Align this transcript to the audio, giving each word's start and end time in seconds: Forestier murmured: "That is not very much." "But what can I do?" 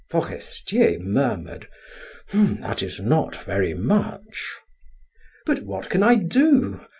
Forestier 0.09 0.97
murmured: 0.97 1.67
"That 2.33 2.81
is 2.81 2.99
not 2.99 3.35
very 3.43 3.75
much." 3.75 4.51
"But 5.45 5.61
what 5.61 5.91
can 5.91 6.01
I 6.01 6.15
do?" 6.15 6.81